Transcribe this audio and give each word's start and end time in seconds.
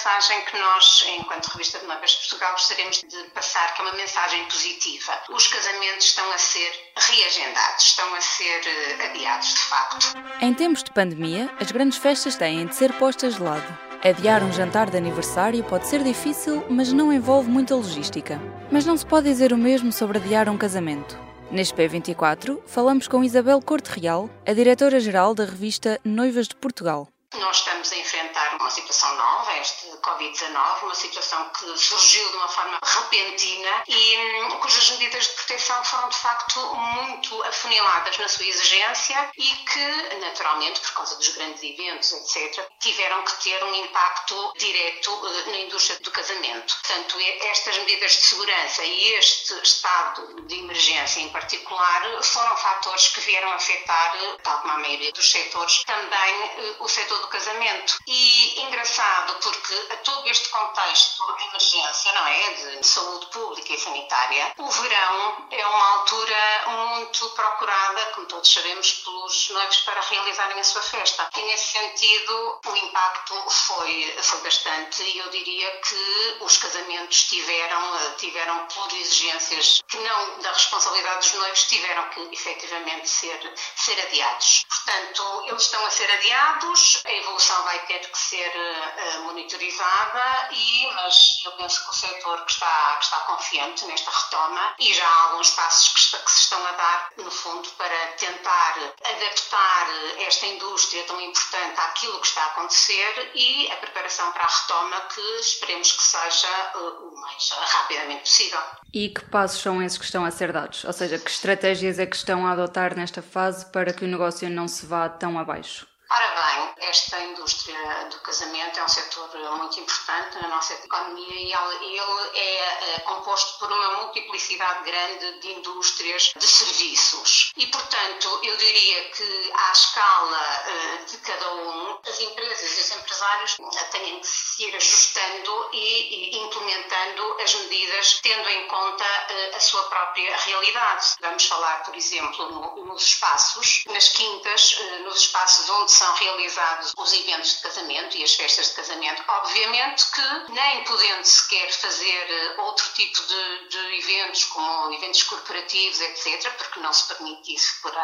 Mensagem 0.00 0.42
que 0.46 0.58
nós, 0.58 1.04
enquanto 1.18 1.48
Revista 1.48 1.78
de 1.78 1.84
Noivas 1.84 2.12
de 2.12 2.16
Portugal, 2.20 2.52
gostaríamos 2.52 3.02
de 3.06 3.22
passar, 3.34 3.74
que 3.74 3.82
é 3.82 3.84
uma 3.84 3.92
mensagem 3.92 4.42
positiva. 4.46 5.12
Os 5.28 5.46
casamentos 5.46 6.06
estão 6.06 6.32
a 6.32 6.38
ser 6.38 6.72
reagendados, 6.96 7.84
estão 7.84 8.14
a 8.14 8.20
ser 8.22 8.66
eh, 8.66 9.10
adiados, 9.10 9.52
de 9.52 9.60
facto. 9.60 10.14
Em 10.40 10.54
tempos 10.54 10.82
de 10.82 10.90
pandemia, 10.90 11.54
as 11.60 11.70
grandes 11.70 11.98
festas 11.98 12.34
têm 12.34 12.66
de 12.66 12.74
ser 12.74 12.94
postas 12.94 13.34
de 13.34 13.42
lado. 13.42 13.78
Adiar 14.02 14.42
um 14.42 14.50
jantar 14.50 14.88
de 14.88 14.96
aniversário 14.96 15.62
pode 15.64 15.86
ser 15.86 16.02
difícil, 16.02 16.64
mas 16.70 16.90
não 16.90 17.12
envolve 17.12 17.50
muita 17.50 17.76
logística. 17.76 18.40
Mas 18.72 18.86
não 18.86 18.96
se 18.96 19.04
pode 19.04 19.28
dizer 19.28 19.52
o 19.52 19.58
mesmo 19.58 19.92
sobre 19.92 20.16
adiar 20.16 20.48
um 20.48 20.56
casamento. 20.56 21.18
Neste 21.50 21.74
P24, 21.74 22.58
falamos 22.66 23.06
com 23.06 23.22
Isabel 23.22 23.60
Corte 23.60 23.88
Real, 23.88 24.30
a 24.46 24.54
diretora-geral 24.54 25.34
da 25.34 25.44
revista 25.44 26.00
Noivas 26.02 26.48
de 26.48 26.56
Portugal. 26.56 27.06
Nós 27.40 27.56
estamos 27.56 27.90
a 27.90 27.96
enfrentar 27.96 28.54
uma 28.60 28.68
situação 28.68 29.16
nova, 29.16 29.56
este 29.56 29.86
Covid-19, 30.02 30.82
uma 30.82 30.94
situação 30.94 31.48
que 31.48 31.78
surgiu 31.78 32.28
de 32.28 32.36
uma 32.36 32.48
forma 32.48 32.78
repentina 32.82 33.82
e 33.88 34.18
hum, 34.18 34.50
cujas 34.60 34.90
medidas 34.90 35.24
de 35.24 35.32
proteção 35.32 35.82
foram 35.84 36.10
de 36.10 36.18
facto 36.18 36.60
muito 36.76 37.42
afuniladas 37.44 38.18
na 38.18 38.28
sua 38.28 38.44
exigência 38.44 39.30
e 39.38 39.48
que, 39.48 40.16
naturalmente, 40.20 40.80
por 40.80 40.92
causa 40.92 41.16
dos 41.16 41.28
grandes 41.30 41.62
eventos, 41.62 42.12
etc., 42.12 42.62
tiveram 42.78 43.24
que 43.24 43.42
ter 43.42 43.64
um 43.64 43.74
impacto 43.74 44.52
direto 44.58 45.10
uh, 45.10 45.50
na 45.50 45.60
indústria 45.60 45.98
do 46.00 46.10
casamento. 46.10 46.76
Portanto, 46.76 47.16
estas 47.50 47.78
medidas 47.78 48.12
de 48.12 48.22
segurança 48.22 48.84
e 48.84 49.14
este 49.14 49.54
estado 49.62 50.42
de 50.46 50.58
emergência 50.58 51.20
em 51.20 51.30
particular 51.30 52.22
foram 52.22 52.54
fatores 52.58 53.08
que 53.08 53.20
vieram 53.20 53.50
afetar, 53.52 54.12
tal 54.42 54.60
como 54.60 54.74
a 54.74 54.78
maioria 54.78 55.10
dos 55.12 55.30
setores, 55.30 55.82
também 55.84 56.44
uh, 56.44 56.84
o 56.84 56.88
setor 56.88 57.18
do 57.20 57.29
casamento. 57.30 57.98
E 58.06 58.60
engraçado 58.62 59.34
porque 59.40 59.74
a 59.92 59.96
todo 59.98 60.28
este 60.28 60.48
contexto 60.50 61.36
de 61.36 61.44
emergência, 61.44 62.12
não 62.12 62.26
é, 62.26 62.50
de 62.52 62.86
saúde 62.86 63.26
pública 63.26 63.72
e 63.72 63.78
sanitária, 63.78 64.52
o 64.58 64.68
verão 64.68 65.46
é 65.50 65.66
uma 65.66 65.88
altura 65.92 66.64
muito 66.66 67.28
procurada, 67.30 68.06
como 68.14 68.26
todos 68.26 68.52
sabemos, 68.52 68.92
pelos 68.92 69.50
noivos 69.50 69.76
para 69.78 70.00
realizarem 70.00 70.60
a 70.60 70.64
sua 70.64 70.82
festa. 70.82 71.28
E 71.36 71.42
nesse 71.42 71.78
sentido, 71.78 72.60
o 72.66 72.76
impacto 72.76 73.34
foi, 73.50 74.16
foi 74.22 74.40
bastante 74.40 75.02
e 75.02 75.18
eu 75.18 75.30
diria 75.30 75.70
que 75.80 76.36
os 76.40 76.56
casamentos 76.56 77.24
tiveram, 77.24 78.16
tiveram 78.16 78.66
por 78.66 78.92
exigências 78.92 79.82
que 79.88 79.96
não 79.98 80.38
da 80.40 80.52
responsabilidade 80.52 81.18
dos 81.20 81.32
noivos, 81.34 81.64
tiveram 81.64 82.08
que 82.10 82.20
efetivamente 82.32 83.08
ser, 83.08 83.54
ser 83.76 84.00
adiados. 84.00 84.64
Portanto, 84.68 85.44
eles 85.46 85.62
estão 85.62 85.84
a 85.84 85.90
ser 85.90 86.10
adiados, 86.10 87.02
a 87.04 87.12
evolução 87.20 87.62
vai 87.64 87.78
ter 87.86 88.00
que 88.00 88.18
ser 88.18 88.48
uh, 88.48 89.24
monitorizada, 89.24 90.48
e, 90.52 90.90
mas 90.94 91.42
eu 91.44 91.52
penso 91.52 91.84
que 91.84 91.90
o 91.90 91.92
setor 91.92 92.44
que 92.44 92.52
está, 92.52 92.96
que 92.98 93.04
está 93.04 93.16
confiante 93.20 93.84
nesta 93.86 94.10
retoma 94.10 94.74
e 94.78 94.92
já 94.92 95.06
há 95.06 95.22
alguns 95.30 95.50
passos 95.50 95.92
que, 95.92 96.00
está, 96.00 96.18
que 96.18 96.30
se 96.30 96.40
estão 96.40 96.66
a 96.66 96.72
dar, 96.72 97.10
no 97.16 97.30
fundo, 97.30 97.68
para 97.70 98.06
tentar 98.18 98.76
adaptar 99.04 99.86
esta 100.26 100.46
indústria 100.46 101.04
tão 101.04 101.20
importante 101.20 101.78
àquilo 101.80 102.20
que 102.20 102.26
está 102.26 102.42
a 102.42 102.46
acontecer 102.46 103.30
e 103.34 103.70
a 103.70 103.76
preparação 103.76 104.32
para 104.32 104.44
a 104.44 104.48
retoma 104.48 105.00
que 105.02 105.20
esperemos 105.40 105.92
que 105.92 106.02
seja 106.02 106.72
uh, 106.74 107.08
o 107.08 107.20
mais 107.20 107.50
rapidamente 107.50 108.22
possível. 108.22 108.60
E 108.92 109.08
que 109.08 109.24
passos 109.26 109.60
são 109.60 109.82
esses 109.82 109.98
que 109.98 110.04
estão 110.04 110.24
a 110.24 110.30
ser 110.30 110.52
dados? 110.52 110.84
Ou 110.84 110.92
seja, 110.92 111.18
que 111.18 111.30
estratégias 111.30 111.98
é 111.98 112.06
que 112.06 112.16
estão 112.16 112.46
a 112.46 112.52
adotar 112.52 112.96
nesta 112.96 113.22
fase 113.22 113.70
para 113.70 113.92
que 113.92 114.04
o 114.04 114.08
negócio 114.08 114.48
não 114.50 114.66
se 114.66 114.86
vá 114.86 115.08
tão 115.08 115.38
abaixo? 115.38 115.86
Ora 116.12 116.28
bem, 116.28 116.88
esta 116.88 117.20
indústria 117.20 118.08
do 118.10 118.18
casamento 118.18 118.80
é 118.80 118.84
um 118.84 118.88
setor 118.88 119.28
muito 119.56 119.78
importante 119.78 120.42
na 120.42 120.48
nossa 120.48 120.74
economia 120.74 121.58
e 121.82 121.98
ele 121.98 122.38
é 122.38 122.96
eh, 122.96 123.00
composto 123.04 123.60
por 123.60 123.70
uma 123.70 124.02
multiplicidade 124.02 124.90
grande 124.90 125.38
de 125.38 125.52
indústrias 125.52 126.32
de 126.36 126.46
serviços. 126.48 127.52
E, 127.56 127.64
portanto, 127.68 128.40
eu 128.42 128.56
diria 128.56 129.10
que 129.10 129.52
à 129.54 129.70
escala 129.70 130.64
eh, 130.66 131.04
de 131.04 131.16
cada 131.18 131.54
um, 131.54 132.00
as 132.04 132.20
empresas 132.20 132.78
e 132.78 132.80
os 132.80 132.90
empresários 132.90 133.56
têm 133.92 134.18
que 134.18 134.26
ir 134.64 134.76
ajustando 134.76 135.70
e 135.72 136.36
implementando 136.36 137.36
as 137.42 137.54
medidas 137.54 138.20
tendo 138.22 138.48
em 138.48 138.66
conta 138.68 139.04
eh, 139.04 139.52
a 139.54 139.60
sua 139.60 139.82
própria 139.84 140.36
realidade. 140.36 141.06
Vamos 141.20 141.44
falar, 141.46 141.82
por 141.84 141.94
exemplo, 141.94 142.84
nos 142.84 143.02
espaços, 143.02 143.84
nas 143.86 144.08
quintas, 144.10 144.76
nos 145.04 145.20
espaços 145.20 145.68
onde 145.70 145.92
são 145.92 146.14
realizados 146.14 146.92
os 146.96 147.12
eventos 147.12 147.56
de 147.56 147.62
casamento 147.62 148.16
e 148.16 148.22
as 148.22 148.34
festas 148.34 148.68
de 148.68 148.74
casamento. 148.74 149.22
Obviamente 149.28 150.04
que, 150.12 150.52
nem 150.52 150.84
podendo 150.84 151.24
sequer 151.24 151.72
fazer 151.72 152.30
eh, 152.30 152.54
outro 152.58 152.88
tipo 152.94 153.20
de, 153.22 153.68
de 153.68 153.98
eventos, 153.98 154.44
como 154.44 154.92
eventos 154.92 155.22
corporativos, 155.24 156.00
etc., 156.00 156.52
porque 156.56 156.80
não 156.80 156.92
se 156.92 157.06
permite 157.08 157.54
isso 157.54 157.80
por, 157.82 157.94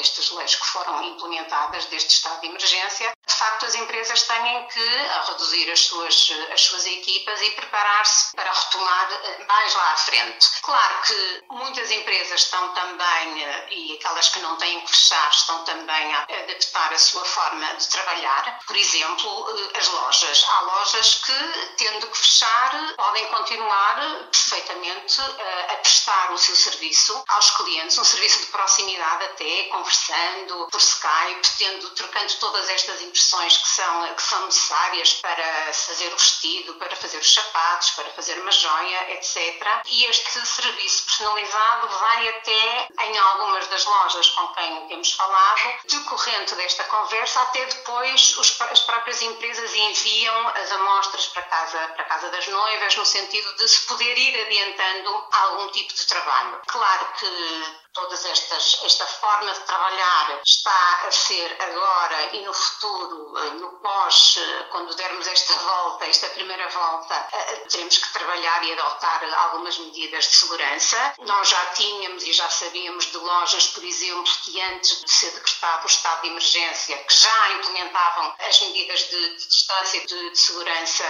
estas 0.00 0.30
leis 0.32 0.54
que 0.54 0.66
foram 0.66 1.02
implementadas 1.04 1.86
deste 1.86 2.10
estado 2.10 2.40
de 2.40 2.48
emergência, 2.48 3.12
de 3.34 3.38
facto 3.38 3.66
as 3.66 3.74
empresas 3.74 4.22
têm 4.22 4.66
que 4.68 4.96
reduzir 5.26 5.70
as 5.72 5.80
suas, 5.80 6.32
as 6.52 6.60
suas 6.60 6.86
equipas 6.86 7.40
e 7.42 7.50
preparar-se 7.50 8.36
para 8.36 8.52
retomar 8.52 9.12
eh, 9.12 9.44
mais 9.44 9.74
lá 9.74 9.92
à 9.92 9.96
frente. 9.96 10.48
Claro 10.62 11.02
que 11.02 11.42
muitas 11.50 11.90
empresas 11.90 12.42
estão 12.42 12.72
também, 12.74 13.42
eh, 13.42 13.66
e 13.70 13.94
aquelas 13.94 14.28
que 14.28 14.38
não 14.38 14.56
têm 14.56 14.80
que 14.82 14.90
fechar, 14.90 15.28
estão 15.30 15.64
também 15.64 16.14
a 16.14 16.22
adaptar 16.22 16.92
a 16.92 16.98
sua 16.98 17.24
forma 17.24 17.74
de 17.74 17.88
trabalhar. 17.88 18.60
Por 18.66 18.76
exemplo, 18.76 19.58
eh, 19.74 19.78
as 19.78 19.88
lojas. 19.88 20.23
Lojas 21.04 21.14
que, 21.16 21.84
tendo 21.84 22.06
que 22.06 22.16
fechar, 22.16 22.94
podem 22.96 23.26
continuar 23.26 23.96
perfeitamente 24.32 25.20
eh, 25.20 25.66
a 25.74 25.76
prestar 25.76 26.32
o 26.32 26.38
seu 26.38 26.56
serviço 26.56 27.22
aos 27.28 27.50
clientes, 27.50 27.98
um 27.98 28.04
serviço 28.04 28.38
de 28.38 28.46
proximidade 28.46 29.24
até, 29.24 29.64
conversando 29.64 30.66
por 30.70 30.80
Skype, 30.80 31.48
tendo, 31.58 31.90
trocando 31.90 32.32
todas 32.36 32.70
estas 32.70 33.02
impressões 33.02 33.58
que 33.58 33.68
são, 33.68 34.14
que 34.14 34.22
são 34.22 34.46
necessárias 34.46 35.12
para 35.14 35.72
fazer 35.74 36.08
o 36.08 36.16
vestido, 36.16 36.74
para 36.76 36.96
fazer 36.96 37.18
os 37.18 37.34
sapatos, 37.34 37.90
para 37.90 38.08
fazer 38.12 38.40
uma 38.40 38.52
joia, 38.52 39.12
etc. 39.12 39.36
E 39.84 40.06
este 40.06 40.46
serviço 40.46 41.04
personalizado 41.04 41.88
vai 41.88 42.28
até, 42.30 42.88
em 43.00 43.18
algumas 43.18 43.66
das 43.66 43.84
lojas 43.84 44.30
com 44.30 44.48
quem 44.54 44.88
temos 44.88 45.12
falado, 45.12 45.74
decorrente 45.84 46.54
desta 46.54 46.84
conversa 46.84 47.42
até 47.42 47.66
depois 47.66 48.38
os, 48.38 48.58
as 48.62 48.80
próprias 48.80 49.20
empresas 49.20 49.74
enviam 49.74 50.48
as 50.48 50.72
amostras 50.72 50.93
para 51.32 51.42
casa, 51.42 51.88
para 51.88 52.04
casa 52.04 52.30
das 52.30 52.46
noivas, 52.48 52.96
no 52.96 53.04
sentido 53.04 53.52
de 53.56 53.68
se 53.68 53.86
poder 53.86 54.16
ir 54.16 54.40
adiantando 54.40 55.28
algum 55.32 55.68
tipo 55.68 55.92
de 55.94 56.06
trabalho. 56.06 56.60
Claro 56.66 57.12
que 57.18 57.83
todas 57.94 58.24
estas 58.26 58.80
esta 58.82 59.06
forma 59.06 59.52
de 59.52 59.60
trabalhar 59.60 60.40
está 60.44 61.06
a 61.06 61.10
ser 61.12 61.56
agora 61.60 62.34
e 62.34 62.44
no 62.44 62.52
futuro 62.52 63.38
eh, 63.38 63.50
no 63.60 63.70
pós 63.78 64.36
eh, 64.36 64.66
quando 64.70 64.94
dermos 64.96 65.26
esta 65.26 65.54
volta 65.54 66.04
esta 66.04 66.28
primeira 66.30 66.68
volta 66.70 67.28
eh, 67.32 67.56
teremos 67.70 67.96
que 67.96 68.12
trabalhar 68.12 68.64
e 68.64 68.72
adotar 68.72 69.22
algumas 69.44 69.78
medidas 69.78 70.24
de 70.24 70.36
segurança. 70.36 71.14
Nós 71.20 71.48
já 71.48 71.66
tínhamos 71.66 72.24
e 72.24 72.32
já 72.32 72.50
sabíamos 72.50 73.06
de 73.06 73.16
lojas 73.18 73.68
por 73.68 73.84
exemplo 73.84 74.32
que 74.42 74.60
antes 74.60 75.02
de 75.02 75.10
ser 75.10 75.30
decretado 75.30 75.84
o 75.84 75.86
estado 75.86 76.22
de 76.22 76.28
emergência 76.28 76.98
que 76.98 77.14
já 77.14 77.52
implementavam 77.52 78.34
as 78.40 78.60
medidas 78.62 79.00
de, 79.08 79.36
de 79.36 79.46
distância 79.46 79.98
e 79.98 80.06
de, 80.06 80.30
de, 80.30 80.38
segurança 80.38 81.04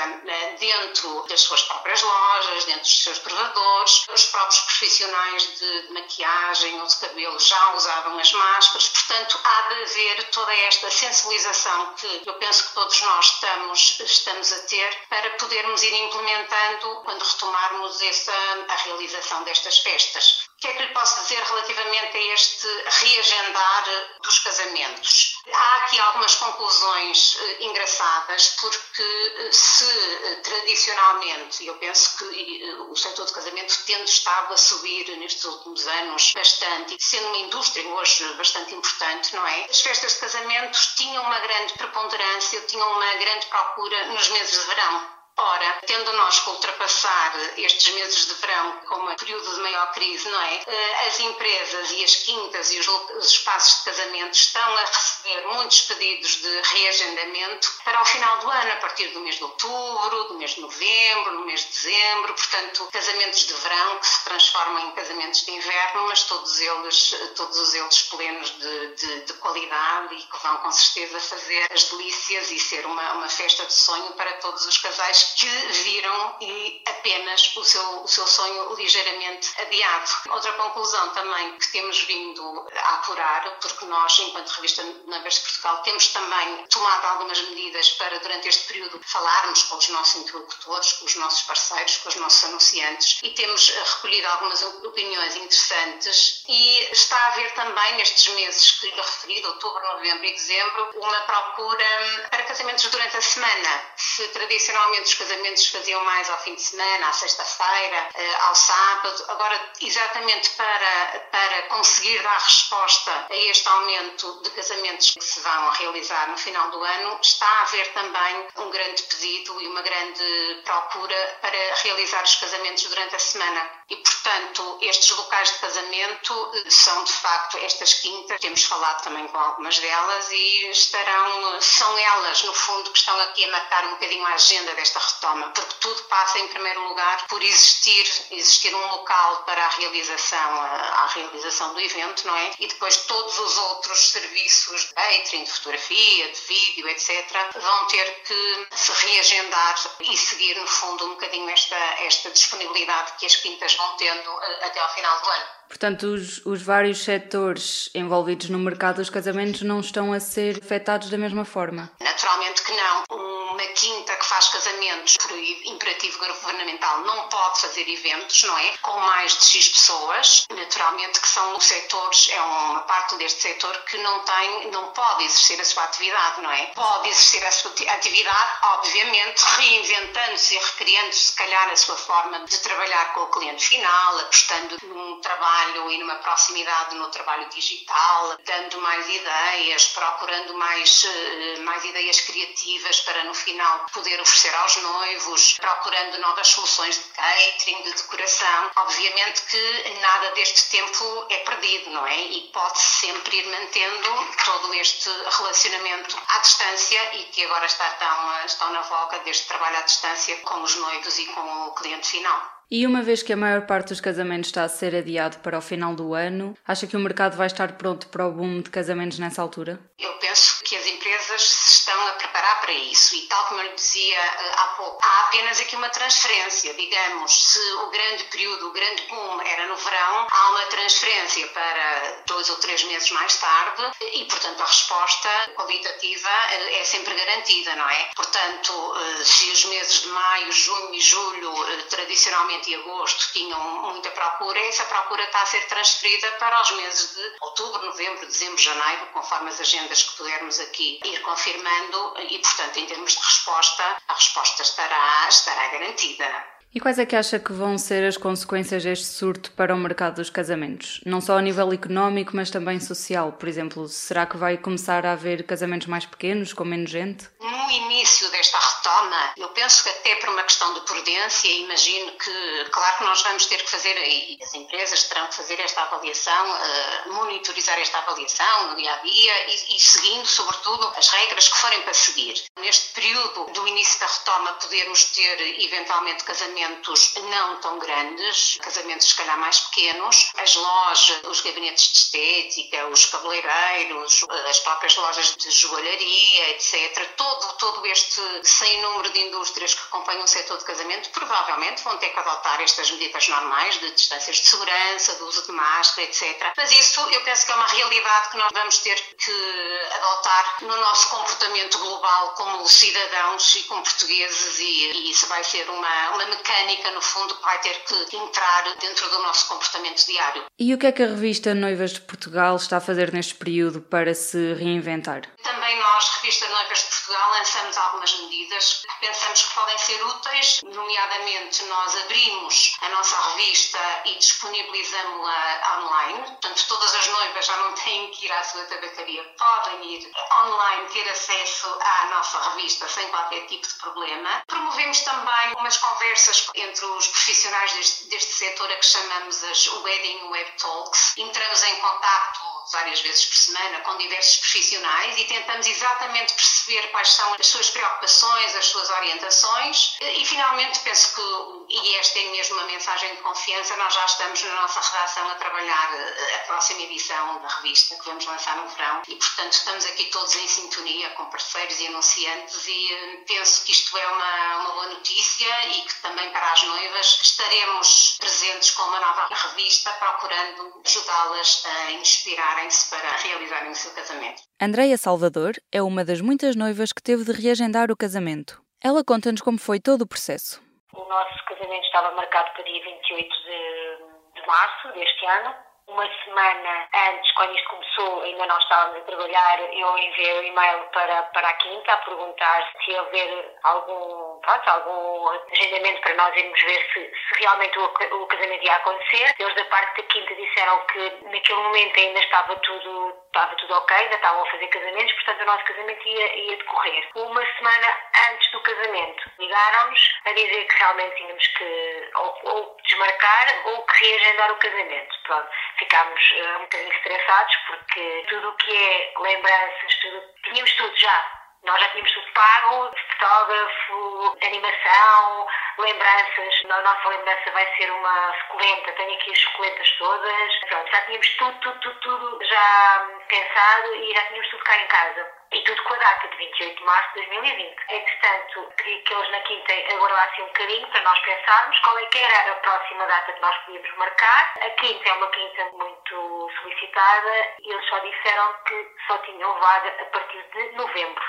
dentro 0.58 1.24
das 1.28 1.40
suas 1.40 1.62
próprias 1.62 2.02
lojas 2.02 2.64
dentro 2.66 2.82
dos 2.82 3.02
seus 3.02 3.18
provadores 3.18 4.06
os 4.12 4.26
próprios 4.26 4.60
profissionais 4.60 5.42
de, 5.58 5.86
de 5.86 5.92
maquiagem 5.92 6.73
de 6.82 6.96
cabelo 6.96 7.38
já 7.38 7.74
usavam 7.74 8.18
as 8.18 8.32
máscaras, 8.32 8.88
portanto 8.88 9.40
há 9.44 9.62
de 9.68 9.82
haver 9.82 10.30
toda 10.30 10.54
esta 10.54 10.90
sensibilização 10.90 11.94
que 11.94 12.22
eu 12.26 12.34
penso 12.34 12.68
que 12.68 12.74
todos 12.74 13.00
nós 13.02 13.26
estamos, 13.26 14.00
estamos 14.00 14.52
a 14.52 14.58
ter 14.66 15.06
para 15.08 15.30
podermos 15.30 15.82
ir 15.82 15.94
implementando 15.94 17.02
quando 17.04 17.22
retomarmos 17.22 18.00
essa, 18.02 18.32
a 18.68 18.74
realização 18.76 19.42
destas 19.44 19.78
festas 19.78 20.43
que 20.64 20.68
é 20.68 20.72
que 20.72 20.82
lhe 20.82 20.94
posso 20.94 21.20
dizer 21.20 21.42
relativamente 21.42 22.16
a 22.16 22.32
este 22.32 22.66
reagendar 22.86 23.84
dos 24.22 24.38
casamentos? 24.38 25.38
Há 25.52 25.76
aqui 25.76 26.00
algumas 26.00 26.34
conclusões 26.36 27.34
uh, 27.34 27.62
engraçadas, 27.64 28.56
porque 28.62 29.02
uh, 29.02 29.52
se 29.52 29.84
uh, 29.84 30.42
tradicionalmente, 30.42 31.66
eu 31.66 31.74
penso 31.74 32.16
que 32.16 32.64
o 32.88 32.96
setor 32.96 33.26
de 33.26 33.32
casamento 33.34 33.78
tendo 33.84 34.04
estado 34.04 34.54
a 34.54 34.56
subir 34.56 35.06
nestes 35.18 35.44
últimos 35.44 35.86
anos 35.86 36.32
bastante, 36.32 36.96
sendo 36.98 37.26
uma 37.28 37.38
indústria 37.38 37.86
hoje 37.86 38.24
bastante 38.34 38.74
importante, 38.74 39.36
não 39.36 39.46
é? 39.46 39.66
As 39.68 39.82
festas 39.82 40.14
de 40.14 40.20
casamentos 40.20 40.94
tinham 40.96 41.22
uma 41.24 41.40
grande 41.40 41.74
preponderância, 41.74 42.62
tinham 42.62 42.90
uma 42.90 43.14
grande 43.16 43.46
procura 43.46 44.06
nos 44.06 44.28
meses 44.30 44.60
de 44.60 44.66
verão. 44.66 45.23
Ora, 45.36 45.80
tendo 45.84 46.12
nós 46.12 46.38
que 46.38 46.50
ultrapassar 46.50 47.32
estes 47.58 47.92
meses 47.92 48.26
de 48.26 48.34
verão 48.34 48.80
como 48.86 49.10
um 49.10 49.16
período 49.16 49.52
de 49.52 49.60
maior 49.62 49.92
crise, 49.92 50.28
não 50.28 50.40
é? 50.40 50.62
Eh, 50.64 51.06
as 51.08 51.18
empresas 51.18 51.90
e 51.90 52.04
as 52.04 52.14
quintas 52.16 52.70
e 52.70 52.78
os 52.78 53.26
espaços 53.26 53.78
de 53.78 53.84
casamento 53.84 54.32
estão 54.32 54.76
a 54.76 54.84
receber 54.84 55.46
muitos 55.48 55.80
pedidos 55.82 56.36
de 56.36 56.60
reagendamento 56.62 57.72
para 57.84 58.00
o 58.00 58.04
final 58.04 58.38
do 58.38 58.48
ano, 58.48 58.72
a 58.74 58.76
partir 58.76 59.08
do 59.08 59.20
mês 59.20 59.34
de 59.34 59.42
outubro, 59.42 60.24
do 60.28 60.34
mês 60.34 60.52
de 60.52 60.60
novembro, 60.60 61.32
no 61.32 61.46
mês 61.46 61.62
de 61.62 61.70
dezembro, 61.72 62.34
portanto, 62.34 62.88
casamentos 62.92 63.44
de 63.44 63.54
verão 63.54 63.98
que 63.98 64.06
se 64.06 64.24
transformam 64.24 64.88
em 64.88 64.92
casamentos 64.92 65.44
de 65.44 65.50
inverno, 65.50 66.06
mas 66.06 66.22
todos 66.22 66.60
eles, 66.60 67.14
todos 67.34 67.74
eles 67.74 68.02
plenos 68.02 68.50
de, 68.50 68.86
de, 68.94 69.20
de 69.22 69.32
qualidade 69.54 70.14
e 70.16 70.22
que 70.22 70.42
vão 70.42 70.56
com 70.58 70.72
certeza 70.72 71.20
fazer 71.20 71.72
as 71.72 71.84
delícias 71.84 72.50
e 72.50 72.58
ser 72.58 72.84
uma, 72.86 73.12
uma 73.12 73.28
festa 73.28 73.64
de 73.64 73.72
sonho 73.72 74.12
para 74.12 74.32
todos 74.34 74.66
os 74.66 74.78
casais 74.78 75.34
que 75.38 75.46
viram 75.46 76.36
e 76.40 76.82
apenas 76.86 77.56
o 77.56 77.64
seu, 77.64 78.02
o 78.02 78.08
seu 78.08 78.26
sonho 78.26 78.74
ligeiramente 78.74 79.50
adiado. 79.60 80.10
Outra 80.30 80.52
conclusão 80.54 81.10
também 81.10 81.56
que 81.58 81.68
temos 81.72 82.00
vindo 82.00 82.68
a 82.74 82.94
apurar, 82.94 83.58
porque 83.60 83.84
nós, 83.86 84.18
enquanto 84.18 84.48
revista 84.50 84.82
Numbers 84.82 85.34
de 85.36 85.40
Portugal, 85.40 85.82
temos 85.82 86.08
também 86.08 86.66
tomado 86.66 87.04
algumas 87.06 87.40
medidas 87.48 87.90
para, 87.90 88.18
durante 88.18 88.48
este 88.48 88.66
período, 88.66 89.00
falarmos 89.04 89.62
com 89.64 89.76
os 89.76 89.88
nossos 89.88 90.16
interlocutores, 90.16 90.92
com 90.94 91.04
os 91.04 91.16
nossos 91.16 91.42
parceiros, 91.42 91.98
com 91.98 92.08
os 92.08 92.16
nossos 92.16 92.44
anunciantes 92.44 93.20
e 93.22 93.30
temos 93.30 93.68
recolhido 93.68 94.26
algumas 94.28 94.62
opiniões 94.62 95.36
interessantes 95.36 96.42
e 96.48 96.88
está 96.92 97.16
a 97.16 97.26
haver 97.28 97.52
também, 97.54 97.96
nestes 97.96 98.32
meses 98.34 98.70
que 98.72 98.86
lhe 98.86 98.96
referi, 98.96 99.43
outubro, 99.44 99.82
novembro 99.82 100.24
e 100.24 100.32
dezembro, 100.32 100.90
uma 100.96 101.20
procura 101.22 102.28
para 102.30 102.42
casamentos 102.44 102.84
durante 102.90 103.16
a 103.16 103.20
semana. 103.20 103.82
Se 103.96 104.28
tradicionalmente 104.28 105.02
os 105.02 105.14
casamentos 105.14 105.66
faziam 105.66 106.04
mais 106.04 106.28
ao 106.30 106.38
fim 106.38 106.54
de 106.54 106.62
semana, 106.62 107.08
à 107.08 107.12
sexta-feira, 107.12 108.08
eh, 108.14 108.34
ao 108.42 108.54
sábado. 108.54 109.24
Agora, 109.28 109.72
exatamente 109.80 110.50
para, 110.50 111.28
para 111.30 111.62
conseguir 111.62 112.22
dar 112.22 112.38
resposta 112.38 113.26
a 113.30 113.36
este 113.36 113.68
aumento 113.68 114.42
de 114.42 114.50
casamentos 114.50 115.10
que 115.10 115.24
se 115.24 115.40
vão 115.40 115.70
realizar 115.70 116.28
no 116.28 116.36
final 116.36 116.70
do 116.70 116.82
ano, 116.82 117.18
está 117.22 117.46
a 117.46 117.62
haver 117.62 117.92
também 117.92 118.46
um 118.56 118.70
grande 118.70 119.02
pedido 119.04 119.60
e 119.60 119.66
uma 119.68 119.82
grande 119.82 120.62
procura 120.64 121.38
para 121.40 121.74
realizar 121.82 122.22
os 122.22 122.34
casamentos 122.36 122.84
durante 122.84 123.16
a 123.16 123.18
semana. 123.18 123.70
E, 123.90 123.96
portanto, 123.96 124.78
estes 124.80 125.10
locais 125.16 125.52
de 125.52 125.58
casamento 125.58 126.52
eh, 126.54 126.70
são, 126.70 127.04
de 127.04 127.12
facto, 127.12 127.58
estas 127.58 127.94
quintas. 127.94 128.40
Temos 128.40 128.64
falado 128.64 129.02
também 129.02 129.26
algumas 129.38 129.78
delas 129.78 130.30
e 130.30 130.70
estarão, 130.70 131.60
são 131.60 131.98
elas, 131.98 132.42
no 132.44 132.54
fundo, 132.54 132.90
que 132.90 132.98
estão 132.98 133.18
aqui 133.20 133.44
a 133.44 133.50
marcar 133.50 133.84
um 133.86 133.90
bocadinho 133.90 134.24
a 134.26 134.34
agenda 134.34 134.74
desta 134.74 134.98
retoma, 134.98 135.48
porque 135.50 135.74
tudo 135.80 136.02
passa 136.04 136.38
em 136.38 136.48
primeiro 136.48 136.82
lugar 136.88 137.26
por 137.28 137.42
existir, 137.42 138.04
existir 138.30 138.74
um 138.74 138.86
local 138.88 139.42
para 139.44 139.64
a 139.64 139.68
realização, 139.68 140.60
a, 140.60 141.04
a 141.04 141.06
realização 141.06 141.74
do 141.74 141.80
evento, 141.80 142.26
não 142.26 142.36
é? 142.36 142.52
E 142.58 142.66
depois 142.66 142.96
todos 143.06 143.38
os 143.38 143.58
outros 143.58 144.10
serviços 144.10 144.88
de 144.88 144.94
catering, 144.94 145.44
de 145.44 145.50
fotografia, 145.50 146.28
de 146.28 146.40
vídeo, 146.40 146.88
etc., 146.88 147.24
vão 147.60 147.86
ter 147.86 148.22
que 148.22 148.68
se 148.72 148.92
reagendar 148.92 149.74
e 150.00 150.16
seguir, 150.16 150.56
no 150.56 150.66
fundo, 150.66 151.06
um 151.06 151.10
bocadinho 151.10 151.48
esta, 151.50 151.76
esta 151.76 152.30
disponibilidade 152.30 153.12
que 153.18 153.26
as 153.26 153.36
quintas 153.36 153.74
vão 153.74 153.96
tendo 153.96 154.42
eh, 154.42 154.66
até 154.66 154.80
ao 154.80 154.94
final 154.94 155.20
do 155.20 155.28
ano. 155.30 155.44
Portanto, 155.68 156.04
os, 156.04 156.44
os, 156.46 156.62
vários 156.62 156.98
setores 156.98 157.90
envolvidos 157.94 158.48
no 158.48 158.58
mercado 158.58 158.96
dos 158.96 159.10
casamentos 159.10 159.62
não 159.62 159.80
estão 159.80 160.12
a 160.12 160.20
ser 160.20 160.58
afetados 160.62 161.10
da 161.10 161.18
mesma 161.18 161.44
forma? 161.44 161.90
Naturalmente 162.00 162.62
que 162.62 162.72
não. 162.72 163.43
Uma 163.54 163.66
quinta 163.68 164.16
que 164.16 164.26
faz 164.26 164.48
casamentos 164.48 165.16
por 165.16 165.30
imperativo 165.38 166.18
governamental 166.18 167.02
não 167.02 167.28
pode 167.28 167.60
fazer 167.60 167.88
eventos, 167.88 168.42
não 168.42 168.58
é? 168.58 168.76
Com 168.78 168.98
mais 168.98 169.38
de 169.38 169.44
X 169.46 169.68
pessoas. 169.68 170.46
Naturalmente 170.50 171.20
que 171.20 171.28
são 171.28 171.56
os 171.56 171.64
setores, 171.64 172.30
é 172.32 172.40
uma 172.40 172.80
parte 172.80 173.14
deste 173.14 173.42
setor 173.42 173.76
que 173.84 173.96
não 173.98 174.18
tem, 174.24 174.70
não 174.72 174.88
pode 174.88 175.26
exercer 175.26 175.60
a 175.60 175.64
sua 175.64 175.84
atividade, 175.84 176.40
não 176.40 176.50
é? 176.50 176.66
Pode 176.74 177.08
exercer 177.08 177.46
a 177.46 177.52
sua 177.52 177.70
atividade, 177.70 178.58
obviamente, 178.74 179.40
reinventando-se 179.56 180.56
e 180.56 180.58
recriando-se, 180.58 181.22
se 181.30 181.36
calhar, 181.36 181.68
a 181.70 181.76
sua 181.76 181.96
forma 181.96 182.40
de 182.40 182.58
trabalhar 182.58 183.12
com 183.12 183.20
o 183.20 183.30
cliente 183.30 183.68
final, 183.68 184.18
apostando 184.18 184.76
num 184.82 185.20
trabalho 185.20 185.44
trabalho 185.44 185.90
e 185.90 185.98
numa 185.98 186.16
proximidade 186.16 186.94
no 186.96 187.08
trabalho 187.08 187.48
digital, 187.50 188.36
dando 188.44 188.80
mais 188.80 189.08
ideias, 189.08 189.86
procurando 189.88 190.54
mais, 190.54 191.04
eh, 191.04 191.58
mais 191.60 191.84
ideias 191.84 192.20
criativas 192.20 193.00
para 193.00 193.24
no 193.24 193.34
final 193.44 193.86
poder 193.92 194.20
oferecer 194.20 194.54
aos 194.54 194.76
noivos, 194.76 195.58
procurando 195.60 196.18
novas 196.18 196.48
soluções 196.48 196.96
de 196.96 197.04
catering, 197.10 197.82
de 197.82 197.92
decoração. 197.92 198.70
Obviamente 198.76 199.42
que 199.42 199.98
nada 200.00 200.30
deste 200.32 200.70
tempo 200.70 201.26
é 201.30 201.38
perdido, 201.38 201.90
não 201.90 202.06
é? 202.06 202.20
E 202.20 202.50
pode-se 202.52 203.06
sempre 203.06 203.36
ir 203.36 203.46
mantendo 203.46 204.28
todo 204.44 204.74
este 204.74 205.10
relacionamento 205.38 206.16
à 206.28 206.38
distância 206.38 207.16
e 207.16 207.24
que 207.24 207.44
agora 207.44 207.66
está 207.66 207.88
tão, 207.90 208.46
estão 208.46 208.72
na 208.72 208.82
voga 208.82 209.18
deste 209.20 209.46
trabalho 209.46 209.76
à 209.76 209.82
distância 209.82 210.36
com 210.38 210.62
os 210.62 210.74
noivos 210.76 211.18
e 211.18 211.26
com 211.26 211.66
o 211.66 211.74
cliente 211.74 212.08
final. 212.08 212.53
E 212.70 212.86
uma 212.86 213.02
vez 213.02 213.22
que 213.22 213.32
a 213.32 213.36
maior 213.36 213.66
parte 213.66 213.88
dos 213.88 214.00
casamentos 214.00 214.48
está 214.48 214.64
a 214.64 214.68
ser 214.68 214.94
adiado 214.96 215.38
para 215.38 215.58
o 215.58 215.62
final 215.62 215.94
do 215.94 216.14
ano, 216.14 216.56
acha 216.66 216.86
que 216.86 216.96
o 216.96 217.00
mercado 217.00 217.36
vai 217.36 217.46
estar 217.46 217.72
pronto 217.76 218.08
para 218.08 218.26
o 218.26 218.32
boom 218.32 218.62
de 218.62 218.70
casamentos 218.70 219.18
nessa 219.18 219.42
altura? 219.42 219.78
Eu 219.98 220.12
penso 220.14 220.64
que 220.64 220.74
as 220.74 220.86
empresas 220.86 221.42
se 221.42 221.74
estão 221.80 222.08
a 222.08 222.12
preparar 222.12 222.60
para 222.62 222.72
isso 222.72 223.14
e, 223.14 223.22
tal 223.22 223.44
como 223.44 223.60
eu 223.60 223.66
lhe 223.68 223.74
dizia 223.74 224.18
eh, 224.18 224.52
há 224.56 224.66
pouco, 224.76 224.98
há 225.04 225.20
apenas 225.26 225.60
aqui 225.60 225.76
uma 225.76 225.90
transferência. 225.90 226.72
Digamos, 226.74 227.52
se 227.52 227.60
o 227.74 227.90
grande 227.90 228.24
período, 228.24 228.68
o 228.68 228.72
grande 228.72 229.02
boom 229.02 229.40
era 229.42 229.66
no 229.66 229.76
verão, 229.76 230.26
há 230.30 230.50
uma 230.50 230.64
transferência 230.66 231.46
para 231.48 232.22
dois 232.26 232.48
ou 232.48 232.56
três 232.56 232.82
meses 232.84 233.10
mais 233.10 233.36
tarde 233.36 233.82
e, 234.14 234.24
portanto, 234.24 234.62
a 234.62 234.66
resposta 234.66 235.28
qualitativa 235.54 236.30
eh, 236.50 236.80
é 236.80 236.84
sempre 236.84 237.14
garantida, 237.14 237.76
não 237.76 237.88
é? 237.88 238.10
Portanto, 238.16 238.94
eh, 238.96 239.24
se 239.24 239.50
os 239.50 239.64
meses 239.66 240.02
de 240.02 240.08
maio, 240.08 240.50
junho 240.50 240.94
e 240.94 241.00
julho 241.00 241.52
tradicionalmente 241.90 242.53
setembro 242.54 242.70
e 242.70 242.74
agosto 242.74 243.32
tinham 243.32 243.82
muita 243.82 244.10
procura, 244.10 244.58
essa 244.60 244.84
procura 244.84 245.24
está 245.24 245.42
a 245.42 245.46
ser 245.46 245.66
transferida 245.66 246.30
para 246.32 246.60
os 246.62 246.70
meses 246.72 247.14
de 247.14 247.36
outubro, 247.40 247.84
novembro, 247.86 248.26
dezembro, 248.26 248.58
janeiro, 248.58 249.06
conforme 249.12 249.50
as 249.50 249.60
agendas 249.60 250.02
que 250.02 250.16
pudermos 250.16 250.60
aqui 250.60 251.00
ir 251.04 251.20
confirmando 251.22 252.14
e, 252.18 252.38
portanto, 252.38 252.76
em 252.78 252.86
termos 252.86 253.12
de 253.12 253.18
resposta, 253.18 253.96
a 254.08 254.14
resposta 254.14 254.62
estará, 254.62 255.26
estará 255.28 255.68
garantida. 255.68 256.53
E 256.74 256.80
quais 256.80 256.98
é 256.98 257.06
que 257.06 257.14
acha 257.14 257.38
que 257.38 257.52
vão 257.52 257.78
ser 257.78 258.04
as 258.04 258.16
consequências 258.16 258.82
deste 258.82 259.06
surto 259.06 259.52
para 259.52 259.72
o 259.72 259.78
mercado 259.78 260.16
dos 260.16 260.28
casamentos? 260.28 261.00
Não 261.06 261.20
só 261.20 261.38
a 261.38 261.40
nível 261.40 261.72
económico, 261.72 262.34
mas 262.34 262.50
também 262.50 262.80
social. 262.80 263.30
Por 263.30 263.48
exemplo, 263.48 263.86
será 263.86 264.26
que 264.26 264.36
vai 264.36 264.56
começar 264.56 265.06
a 265.06 265.12
haver 265.12 265.46
casamentos 265.46 265.86
mais 265.86 266.04
pequenos, 266.04 266.52
com 266.52 266.64
menos 266.64 266.90
gente? 266.90 267.28
No 267.40 267.70
início 267.70 268.28
desta 268.32 268.58
retoma, 268.58 269.34
eu 269.36 269.50
penso 269.50 269.84
que 269.84 269.90
até 269.90 270.16
por 270.16 270.30
uma 270.30 270.42
questão 270.42 270.74
de 270.74 270.80
prudência, 270.80 271.48
imagino 271.48 272.10
que, 272.10 272.64
claro 272.72 272.98
que 272.98 273.04
nós 273.04 273.22
vamos 273.22 273.46
ter 273.46 273.58
que 273.58 273.70
fazer, 273.70 273.96
e 273.96 274.36
as 274.42 274.52
empresas 274.54 275.04
terão 275.04 275.28
que 275.28 275.36
fazer 275.36 275.60
esta 275.60 275.80
avaliação, 275.82 276.50
uh, 276.50 277.12
monitorizar 277.44 277.78
esta 277.78 277.98
avaliação 277.98 278.70
no 278.70 278.76
dia 278.76 278.92
a 278.92 278.96
dia 278.96 279.50
e, 279.50 279.76
e 279.76 279.80
seguindo, 279.80 280.26
sobretudo, 280.26 280.92
as 280.96 281.08
regras 281.08 281.48
que 281.48 281.58
forem 281.58 281.82
para 281.82 281.92
seguir. 281.92 282.42
Neste 282.58 282.92
período 282.94 283.44
do 283.52 283.68
início 283.68 284.00
da 284.00 284.06
retoma, 284.06 284.52
podemos 284.54 285.04
ter 285.06 285.62
eventualmente 285.62 286.24
casamentos 286.24 287.14
não 287.30 287.60
tão 287.60 287.78
grandes, 287.78 288.56
casamentos 288.62 289.08
se 289.08 289.14
calhar 289.14 289.38
mais 289.38 289.60
pequenos, 289.60 290.32
as 290.38 290.54
lojas, 290.54 291.20
os 291.24 291.40
gabinetes 291.42 291.92
de 291.92 291.98
estética, 291.98 292.86
os 292.88 293.06
cabeleireiros, 293.06 294.24
as 294.48 294.60
próprias 294.60 294.96
lojas 294.96 295.36
de 295.36 295.50
joalharia, 295.50 296.50
etc. 296.50 297.06
Todo, 297.16 297.52
todo 297.58 297.86
este 297.86 298.20
sem 298.42 298.80
número 298.80 299.10
de 299.10 299.20
indústrias 299.20 299.74
que 299.74 299.82
acompanham 299.82 300.24
o 300.24 300.28
setor 300.28 300.58
de 300.58 300.64
casamento 300.64 301.10
provavelmente 301.10 301.82
vão 301.82 301.98
ter 301.98 302.08
que 302.08 302.18
adotar 302.18 302.60
estas 302.62 302.90
medidas 302.90 303.28
normais 303.28 303.78
de 303.80 303.90
distâncias 303.90 304.36
de 304.36 304.46
segurança, 304.46 305.14
do 305.16 305.26
uso 305.26 305.42
de 305.42 305.52
máscara, 305.52 306.06
etc. 306.08 306.52
Mas 306.56 306.70
isso 306.72 307.00
eu 307.10 307.20
penso 307.22 307.33
que 307.42 307.50
é 307.50 307.54
uma 307.54 307.66
realidade 307.66 308.30
que 308.30 308.36
nós 308.36 308.50
vamos 308.52 308.78
ter 308.78 308.94
que 308.94 309.80
adotar 309.96 310.56
no 310.62 310.76
nosso 310.76 311.08
comportamento 311.10 311.78
global 311.78 312.34
como 312.34 312.68
cidadãos 312.68 313.54
e 313.56 313.62
como 313.64 313.82
portugueses 313.82 314.58
e, 314.60 314.92
e 314.92 315.10
isso 315.10 315.26
vai 315.26 315.42
ser 315.42 315.68
uma, 315.68 316.10
uma 316.10 316.26
mecânica, 316.26 316.90
no 316.92 317.00
fundo, 317.00 317.34
que 317.34 317.42
vai 317.42 317.58
ter 317.60 317.74
que 317.84 318.16
entrar 318.16 318.62
dentro 318.78 319.08
do 319.10 319.22
nosso 319.22 319.48
comportamento 319.48 320.06
diário. 320.06 320.44
E 320.58 320.74
o 320.74 320.78
que 320.78 320.86
é 320.86 320.92
que 320.92 321.02
a 321.02 321.06
revista 321.06 321.54
Noivas 321.54 321.92
de 321.92 322.00
Portugal 322.02 322.56
está 322.56 322.76
a 322.76 322.80
fazer 322.80 323.12
neste 323.12 323.34
período 323.34 323.80
para 323.80 324.14
se 324.14 324.54
reinventar? 324.54 325.22
Também 325.44 325.78
nós, 325.78 326.08
Revista 326.16 326.48
Noivas 326.48 326.78
de 326.78 326.86
Portugal, 326.86 327.30
lançamos 327.32 327.76
algumas 327.76 328.18
medidas 328.20 328.82
que 328.82 329.06
pensamos 329.06 329.42
que 329.42 329.54
podem 329.54 329.76
ser 329.76 330.02
úteis, 330.06 330.62
nomeadamente 330.62 331.62
nós 331.64 331.96
abrimos 331.96 332.78
a 332.80 332.88
nossa 332.88 333.20
revista 333.28 333.78
e 334.06 334.14
disponibilizamos-la 334.14 335.78
online, 335.78 336.18
portanto 336.22 336.64
todas 336.66 336.94
as 336.94 337.06
noivas 337.08 337.44
já 337.44 337.56
não 337.58 337.74
têm 337.74 338.10
que 338.12 338.24
ir 338.24 338.32
à 338.32 338.42
sua 338.42 338.64
tabacaria, 338.64 339.22
podem 339.38 339.84
ir 339.84 340.10
online 340.32 340.88
ter 340.88 341.08
acesso 341.10 341.78
à 341.78 342.06
nossa 342.06 342.38
revista 342.50 342.88
sem 342.88 343.06
qualquer 343.10 343.46
tipo 343.46 343.68
de 343.68 343.74
problema. 343.74 344.42
Promovemos 344.46 345.00
também 345.00 345.52
umas 345.58 345.76
conversas 345.76 346.48
entre 346.54 346.86
os 346.86 347.06
profissionais 347.08 347.70
deste, 347.74 348.04
deste 348.08 348.32
setor 348.32 348.70
a 348.72 348.76
que 348.76 348.86
chamamos 348.86 349.44
as 349.44 349.66
Wedding 349.66 350.24
Web 350.30 350.52
Talks. 350.52 351.18
Entramos 351.18 351.62
em 351.62 351.76
contato 351.80 352.53
várias 352.72 353.00
vezes 353.00 353.24
por 353.26 353.36
semana 353.36 353.80
com 353.80 353.96
diversos 353.98 354.36
profissionais 354.36 355.16
e 355.18 355.24
tentamos 355.24 355.66
exatamente 355.66 356.34
perceber 356.34 356.53
quais 356.90 357.08
são 357.08 357.34
as 357.34 357.46
suas 357.46 357.70
preocupações, 357.70 358.54
as 358.54 358.66
suas 358.66 358.88
orientações 358.90 359.96
e 360.00 360.24
finalmente 360.24 360.78
penso 360.80 361.14
que, 361.14 361.74
e 361.74 361.96
esta 361.96 362.18
é 362.18 362.30
mesmo 362.30 362.56
uma 362.56 362.66
mensagem 362.66 363.14
de 363.14 363.22
confiança, 363.22 363.76
nós 363.76 363.92
já 363.92 364.04
estamos 364.04 364.42
na 364.42 364.54
nossa 364.62 364.80
redação 364.80 365.28
a 365.28 365.34
trabalhar 365.34 365.94
eh, 365.94 366.34
a 366.36 366.46
próxima 366.46 366.82
edição 366.82 367.42
da 367.42 367.48
revista 367.48 367.96
que 367.96 368.04
vamos 368.04 368.24
lançar 368.24 368.56
no 368.56 368.68
verão 368.68 369.02
e 369.08 369.16
portanto 369.16 369.52
estamos 369.52 369.84
aqui 369.86 370.04
todos 370.06 370.34
em 370.36 370.48
sintonia 370.48 371.10
com 371.10 371.26
parceiros 371.26 371.78
e 371.80 371.86
anunciantes 371.88 372.66
e 372.66 372.92
eh, 372.92 373.16
penso 373.26 373.64
que 373.64 373.72
isto 373.72 373.96
é 373.98 374.06
uma, 374.06 374.56
uma 374.60 374.70
boa 374.72 374.86
notícia 374.88 375.68
e 375.68 375.82
que 375.82 375.94
também 375.96 376.30
para 376.30 376.52
as 376.52 376.62
noivas 376.62 377.18
estaremos 377.20 378.16
presentes 378.20 378.70
com 378.70 378.82
uma 378.82 379.00
nova 379.00 379.28
revista 379.34 379.90
procurando 379.92 380.80
ajudá-las 380.84 381.62
a 381.66 381.90
inspirar 381.92 382.54
prepararem-se 382.54 382.90
para 382.90 383.16
realizarem 383.16 383.70
o 383.70 383.74
seu 383.74 383.90
casamento. 383.92 384.42
Andreia 384.60 384.96
Salvador 384.96 385.54
é 385.72 385.82
uma 385.82 386.04
das 386.04 386.20
muitas 386.20 386.53
noivas 386.54 386.92
que 386.92 387.02
teve 387.02 387.24
de 387.24 387.32
reagendar 387.32 387.90
o 387.90 387.96
casamento. 387.96 388.62
Ela 388.82 389.04
conta-nos 389.04 389.40
como 389.40 389.58
foi 389.58 389.80
todo 389.80 390.02
o 390.02 390.08
processo. 390.08 390.62
O 390.92 391.04
nosso 391.08 391.44
casamento 391.46 391.84
estava 391.84 392.14
marcado 392.14 392.50
para 392.52 392.64
dia 392.64 392.82
28 392.82 393.28
de, 393.28 394.40
de 394.40 394.46
março 394.46 394.92
deste 394.92 395.26
ano 395.26 395.54
uma 395.86 396.08
semana 396.24 396.88
antes, 397.10 397.32
quando 397.32 397.54
isto 397.54 397.68
começou, 397.68 398.22
ainda 398.22 398.46
não 398.46 398.58
estávamos 398.58 398.96
a 398.96 399.04
trabalhar, 399.04 399.60
eu 399.60 399.98
enviei 399.98 400.38
o 400.38 400.40
um 400.40 400.44
e-mail 400.44 400.84
para, 400.92 401.22
para 401.24 401.48
a 401.48 401.52
Quinta 401.54 401.92
a 401.92 401.96
perguntar 401.98 402.72
se 402.84 402.96
haver 402.96 403.54
algum, 403.62 404.40
pronto, 404.40 404.68
algum 404.70 405.28
agendamento 405.52 406.00
para 406.00 406.14
nós 406.14 406.36
irmos 406.36 406.62
ver 406.62 406.90
se, 406.92 407.00
se 407.00 407.40
realmente 407.40 407.78
o, 407.78 407.84
o 407.84 408.26
casamento 408.26 408.64
ia 408.64 408.76
acontecer. 408.76 409.34
Eles 409.38 409.54
da 409.54 409.64
parte 409.66 410.00
da 410.00 410.08
Quinta 410.08 410.34
disseram 410.34 410.86
que 410.86 411.10
naquele 411.24 411.62
momento 411.62 412.00
ainda 412.00 412.20
estava 412.20 412.56
tudo, 412.56 413.14
estava 413.34 413.56
tudo 413.56 413.74
ok, 413.74 413.96
ainda 413.96 414.14
estavam 414.14 414.42
a 414.42 414.50
fazer 414.50 414.66
casamentos, 414.68 415.12
portanto 415.14 415.42
o 415.42 415.46
nosso 415.46 415.64
casamento 415.64 416.08
ia, 416.08 416.36
ia 416.36 416.56
decorrer. 416.56 417.08
Uma 417.16 417.44
semana 417.56 417.98
antes 418.30 418.50
do 418.52 418.60
casamento, 418.60 419.30
ligaram-nos 419.38 420.14
a 420.24 420.32
dizer 420.32 420.64
que 420.64 420.78
realmente 420.78 421.16
tínhamos 421.16 421.46
que 421.48 422.10
ou, 422.14 422.38
ou 422.44 422.76
desmarcar 422.84 423.66
ou 423.66 423.82
que 423.82 424.04
reagendar 424.04 424.52
o 424.52 424.56
casamento. 424.56 425.18
Pronto 425.24 425.48
ficámos 425.78 426.32
uh, 426.32 426.58
um 426.58 426.62
bocadinho 426.62 426.92
estressados 426.92 427.56
porque 427.66 428.24
tudo 428.28 428.48
o 428.48 428.56
que 428.56 428.72
é 428.72 429.12
lembranças, 429.18 429.94
tudo, 430.00 430.22
tínhamos 430.44 430.72
tudo 430.74 430.96
já. 430.96 431.43
Nós 431.64 431.80
já 431.80 431.88
tínhamos 431.88 432.12
tudo 432.12 432.32
pago, 432.32 432.90
fotógrafo, 433.12 434.36
animação, 434.44 435.46
lembranças. 435.78 436.62
A 436.68 436.82
nossa 436.82 437.08
lembrança 437.08 437.50
vai 437.52 437.66
ser 437.76 437.90
uma 437.90 438.34
suculenta, 438.38 438.92
tenho 438.92 439.14
aqui 439.14 439.32
as 439.32 439.38
suculentas 439.38 439.90
todas. 439.96 440.60
Pronto, 440.68 440.90
já 440.90 441.00
tínhamos 441.06 441.36
tudo, 441.36 441.58
tudo, 441.60 441.80
tudo, 441.80 442.00
tudo 442.00 442.44
já 442.44 443.08
pensado 443.28 443.96
e 443.96 444.14
já 444.14 444.26
tínhamos 444.26 444.50
tudo 444.50 444.64
cá 444.64 444.76
em 444.76 444.86
casa. 444.88 445.32
E 445.52 445.60
tudo 445.62 445.82
com 445.84 445.94
a 445.94 445.96
data 445.96 446.28
de 446.28 446.36
28 446.36 446.76
de 446.76 446.84
março 446.84 447.08
de 447.14 447.26
2020. 447.30 447.76
Entretanto, 447.88 448.72
pedi 448.76 448.98
que 448.98 449.14
eles 449.14 449.30
na 449.30 449.40
quinta 449.40 449.72
aguardassem 449.94 450.44
um 450.44 450.48
bocadinho 450.48 450.86
para 450.88 451.00
nós 451.00 451.18
pensarmos 451.20 451.78
qual 451.78 451.98
é 451.98 452.06
que 452.06 452.18
era 452.18 452.52
a 452.52 452.54
próxima 452.56 453.06
data 453.06 453.32
que 453.32 453.40
nós 453.40 453.56
podíamos 453.64 453.96
marcar. 453.96 454.54
A 454.60 454.70
quinta 454.70 455.08
é 455.08 455.12
uma 455.14 455.28
quinta 455.28 455.64
muito 455.72 456.50
solicitada 456.60 457.54
e 457.60 457.72
eles 457.72 457.88
só 457.88 457.98
disseram 458.00 458.54
que 458.66 458.86
só 459.06 459.16
tinham 459.18 459.60
vaga 459.60 459.88
a 460.02 460.04
partir 460.06 460.42
de 460.42 460.72
novembro 460.72 461.24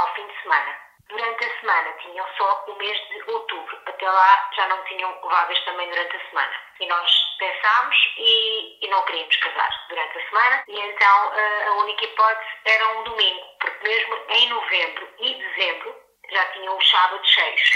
ao 0.00 0.14
fim 0.14 0.26
de 0.26 0.42
semana. 0.42 0.86
Durante 1.08 1.44
a 1.44 1.60
semana 1.60 1.92
tinham 2.02 2.26
só 2.36 2.64
o 2.66 2.74
mês 2.76 2.98
de 3.08 3.30
outubro. 3.30 3.80
Até 3.86 4.10
lá 4.10 4.50
já 4.56 4.66
não 4.66 4.82
tinham 4.84 5.20
vagas 5.22 5.58
também 5.64 5.88
durante 5.88 6.16
a 6.16 6.28
semana. 6.28 6.60
E 6.80 6.86
nós 6.86 7.10
pensámos 7.38 7.96
e, 8.18 8.84
e 8.84 8.88
não 8.88 9.04
queríamos 9.04 9.36
casar 9.36 9.86
durante 9.88 10.18
a 10.18 10.28
semana. 10.28 10.64
E 10.66 10.80
então 10.80 11.32
a 11.68 11.72
única 11.82 12.04
hipótese 12.04 12.50
era 12.64 12.88
um 12.98 13.04
domingo, 13.04 13.46
porque 13.60 13.88
mesmo 13.88 14.16
em 14.30 14.48
novembro 14.48 15.08
e 15.20 15.34
dezembro 15.34 15.94
já 16.30 16.44
tinham 16.52 16.76
os 16.76 16.90
sábados 16.90 17.28
cheios. 17.30 17.70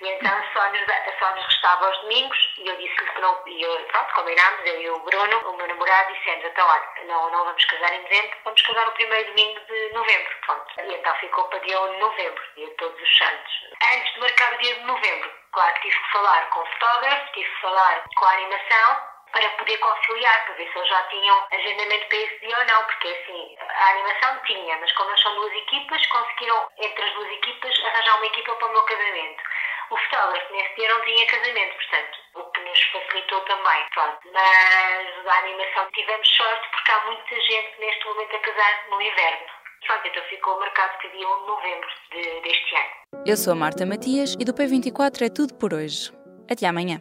E 0.00 0.08
então 0.08 0.44
só 0.52 0.70
nos, 0.70 0.80
só 1.18 1.30
nos 1.34 1.44
restava 1.44 1.86
aos 1.86 1.98
domingos 2.02 2.54
e 2.58 2.68
eu 2.68 2.76
disse-lhe 2.76 3.10
que 3.10 3.20
não. 3.20 3.42
E 3.46 3.62
eu, 3.62 3.84
pronto, 3.86 4.14
combinámos, 4.14 4.60
eu 4.64 4.80
e 4.80 4.90
o 4.90 4.98
Bruno, 5.00 5.38
o 5.50 5.56
meu 5.56 5.66
namorado, 5.66 6.12
dissemos: 6.12 6.44
então, 6.44 6.68
olha, 6.68 7.06
não, 7.06 7.30
não 7.30 7.44
vamos 7.44 7.64
casar 7.64 7.92
em 7.92 8.02
dezembro, 8.02 8.38
vamos 8.44 8.62
casar 8.62 8.86
no 8.86 8.92
primeiro 8.92 9.28
domingo 9.28 9.60
de 9.60 9.92
novembro. 9.92 10.36
Pronto. 10.46 10.80
E 10.80 10.94
então 10.94 11.14
ficou 11.16 11.44
para 11.44 11.58
dia 11.60 11.80
1 11.80 11.92
de 11.92 11.98
novembro, 11.98 12.42
dia 12.54 12.74
todos 12.78 13.00
os 13.00 13.18
santos. 13.18 13.52
Antes 13.94 14.14
de 14.14 14.20
marcar 14.20 14.52
o 14.54 14.58
dia 14.58 14.74
de 14.74 14.84
novembro, 14.84 15.32
claro 15.52 15.74
que 15.74 15.80
tive 15.82 16.00
que 16.00 16.12
falar 16.12 16.50
com 16.50 16.60
o 16.60 16.66
fotógrafo, 16.66 17.32
tive 17.32 17.50
que 17.50 17.60
falar 17.60 18.04
com 18.14 18.24
a 18.24 18.32
animação 18.32 19.18
para 19.32 19.50
poder 19.50 19.76
conciliar, 19.78 20.44
para 20.46 20.54
ver 20.54 20.72
se 20.72 20.78
eles 20.78 20.88
já 20.88 21.02
tinham 21.04 21.46
agendamento 21.52 22.06
para 22.06 22.18
esse 22.18 22.38
dia 22.40 22.58
ou 22.58 22.64
não, 22.64 22.84
porque 22.84 23.08
assim, 23.08 23.56
a 23.60 23.90
animação 23.90 24.38
tinha, 24.44 24.76
mas 24.78 24.92
como 24.92 25.10
eles 25.10 25.20
são 25.20 25.34
duas 25.34 25.52
equipas, 25.52 26.06
conseguiram 26.06 26.68
entre 26.78 27.04
as 27.04 27.14
duas 27.14 27.30
equipas 27.32 27.84
arranjar 27.84 28.16
uma 28.16 28.26
equipa 28.26 28.54
para 28.54 28.68
o 28.68 28.72
meu 28.72 28.82
casamento. 28.84 29.42
O 29.90 29.96
fotógrafo 29.96 30.52
nesse 30.52 30.74
dia 30.76 30.88
não 30.88 31.02
tinha 31.02 31.26
casamento, 31.26 31.74
portanto, 31.74 32.18
o 32.36 32.44
que 32.52 32.60
nos 32.60 32.78
facilitou 32.92 33.40
também. 33.42 33.80
Pronto. 33.94 34.18
Mas 34.34 35.26
a 35.26 35.38
animação 35.38 35.90
tivemos 35.94 36.28
sorte 36.28 36.68
porque 36.70 36.92
há 36.92 37.04
muita 37.06 37.34
gente 37.40 37.80
neste 37.80 38.04
momento 38.04 38.36
a 38.36 38.38
casar 38.40 38.90
no 38.90 39.00
inverno. 39.00 39.46
Pronto, 39.86 40.08
então 40.08 40.22
ficou 40.28 40.58
marcado 40.60 40.98
para 40.98 41.08
dia 41.08 41.26
1 41.26 41.40
de 41.40 41.46
novembro 41.46 41.88
de, 42.12 42.40
deste 42.42 42.76
ano. 42.76 43.24
Eu 43.24 43.36
sou 43.36 43.52
a 43.54 43.56
Marta 43.56 43.86
Matias 43.86 44.36
e 44.38 44.44
do 44.44 44.52
P24 44.52 45.22
é 45.22 45.30
tudo 45.30 45.54
por 45.54 45.72
hoje. 45.72 46.12
Até 46.50 46.66
amanhã. 46.66 47.00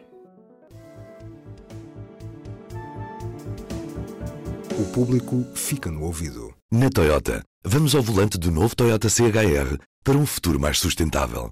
O 4.80 4.94
público 4.94 5.44
fica 5.58 5.90
no 5.92 6.06
ouvido. 6.06 6.56
Na 6.72 6.90
Toyota, 6.90 7.44
vamos 7.66 7.96
ao 7.96 8.02
volante 8.02 8.38
do 8.38 8.52
novo 8.52 8.76
Toyota 8.76 9.10
CHR 9.10 9.76
para 10.06 10.16
um 10.16 10.26
futuro 10.26 10.60
mais 10.60 10.80
sustentável. 10.80 11.52